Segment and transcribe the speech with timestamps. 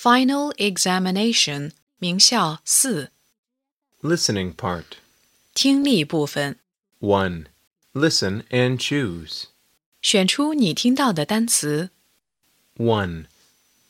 [0.00, 3.10] Final examination 名校四
[4.02, 4.98] Listening part.
[5.54, 6.58] 听力部分，
[7.00, 7.46] 1.
[7.94, 9.46] Listen and choose.
[10.02, 11.90] 选出你听到的单词。
[12.76, 13.26] 1.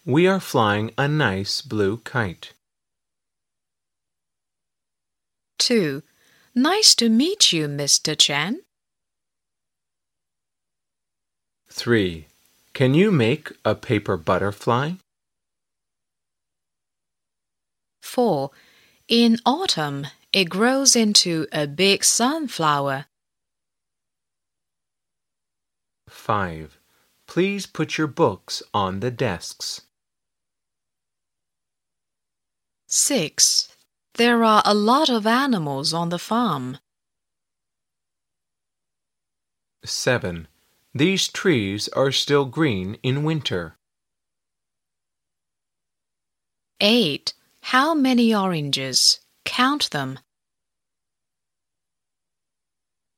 [0.05, 2.53] We are flying a nice blue kite.
[5.59, 6.03] 2.
[6.55, 8.17] Nice to meet you, Mr.
[8.17, 8.63] Chen.
[11.69, 12.27] 3.
[12.73, 14.93] Can you make a paper butterfly?
[18.12, 18.52] 4.
[19.08, 23.06] In autumn, it grows into a big sunflower.
[26.10, 26.78] 5.
[27.26, 29.84] Please put your books on the desks.
[32.88, 33.70] 6.
[34.16, 36.80] There are a lot of animals on the farm.
[39.86, 40.50] 7.
[40.94, 43.78] These trees are still green in winter.
[46.82, 47.34] 8.
[47.73, 49.21] How many oranges?
[49.45, 50.19] Count them.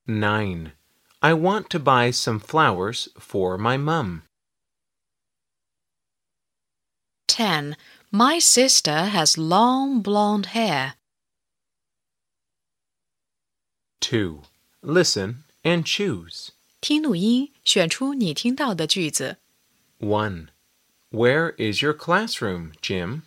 [0.07, 0.73] 9.
[1.21, 4.23] I want to buy some flowers for my mum.
[7.27, 7.77] 10.
[8.11, 10.95] My sister has long blonde hair.
[14.01, 14.43] 2.
[14.83, 16.53] Listen and choose.
[16.81, 19.37] 听录音，选出你听到的句子。
[19.99, 20.49] 1.
[21.11, 23.23] Where is your classroom, Jim?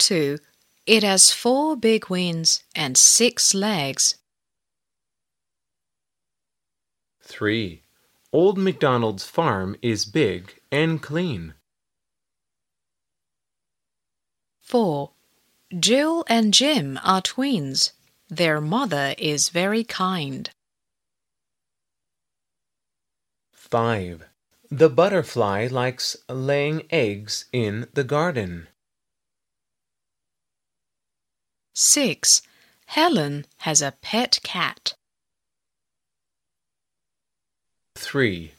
[0.00, 0.38] 2.
[0.86, 4.16] It has four big wings and six legs.
[7.22, 7.82] 3.
[8.32, 11.54] Old MacDonald's farm is big and clean.
[14.62, 15.10] 4.
[15.78, 17.92] Jill and Jim are twins.
[18.28, 20.50] Their mother is very kind.
[23.52, 24.24] 5.
[24.70, 28.68] The butterfly likes laying eggs in the garden.
[31.79, 32.41] 6.
[32.85, 34.93] Helen has a pet cat.
[37.95, 38.51] 3.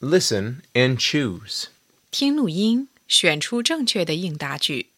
[0.00, 1.68] Listen and choose.
[2.10, 4.90] 听录音，选出正确的应答句。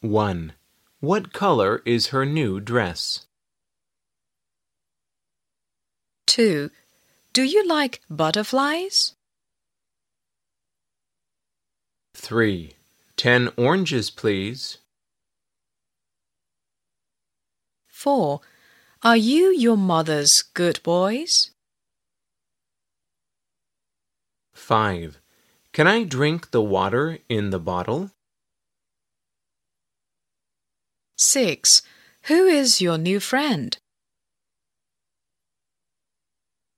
[0.00, 0.52] 1.
[1.00, 3.20] What color is her new dress?
[6.26, 6.70] 2.
[7.32, 9.14] Do you like butterflies?
[12.14, 12.74] 3.
[13.16, 14.78] 10 oranges, please.
[18.04, 18.40] 4.
[19.02, 21.50] Are you your mother's good boys?
[24.52, 25.20] 5.
[25.72, 28.10] Can I drink the water in the bottle?
[31.16, 31.82] 6.
[32.24, 33.78] Who is your new friend?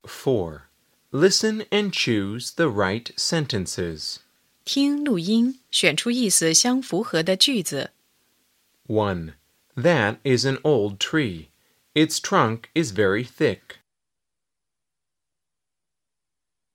[0.04, 0.68] 4.
[1.12, 4.20] Listen and choose the right sentences.
[4.64, 7.92] 听录音，选出意思相符合的句子。
[8.86, 9.34] 1.
[9.77, 11.49] That is an old tree.
[11.93, 13.77] Its trunk is very thick.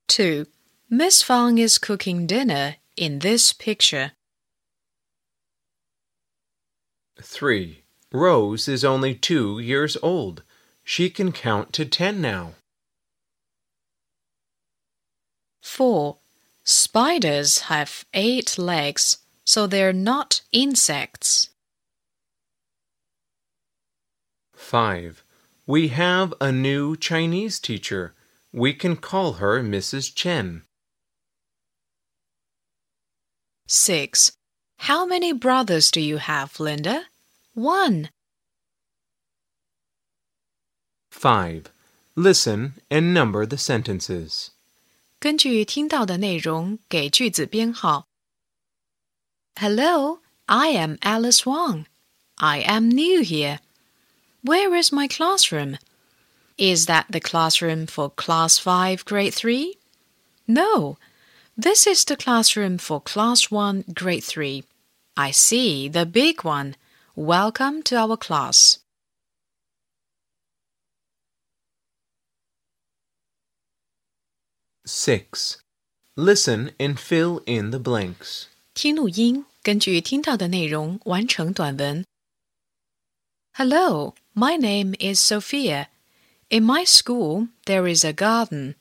[0.07, 0.47] 2.
[0.89, 4.13] Miss Fang is cooking dinner in this picture.
[7.21, 7.83] 3.
[8.13, 10.45] Rose is only two years old.
[10.85, 12.53] She can count to ten now.
[15.61, 16.19] 4.
[16.63, 21.49] Spiders have eight legs, so they're not insects.
[24.62, 25.24] 5.
[25.66, 28.14] We have a new Chinese teacher.
[28.52, 30.14] We can call her Mrs.
[30.14, 30.64] Chen.
[33.68, 34.32] 6.
[34.80, 37.06] How many brothers do you have, Linda?
[37.54, 38.10] One.
[41.12, 41.72] 5.
[42.16, 44.52] Listen and number the sentences.
[45.20, 48.08] 根据听到的内容给句子编号。
[49.60, 51.86] Hello, I am Alice Wang.
[52.36, 53.60] I am new here.
[54.42, 55.78] Where is my classroom?
[56.58, 59.78] Is that the classroom for Class 5, Grade 3?
[60.48, 60.98] No,
[61.56, 64.64] this is the classroom for Class 1, Grade 3.
[65.16, 66.76] I see, the big one.
[67.16, 68.80] Welcome to our class.
[74.86, 75.58] Six.
[76.16, 78.48] Listen and fill in the blanks.
[78.74, 82.06] 听录音，根据听到的内容完成短文。
[83.57, 85.89] Hello, my name is Sophia.
[86.49, 88.77] In my school, there is a garden.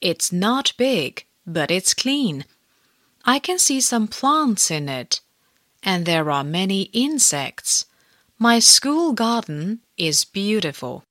[0.00, 2.46] It's not big, but it's clean.
[3.26, 5.20] I can see some plants in it,
[5.82, 7.84] and there are many insects.
[8.38, 11.04] My school garden is beautiful.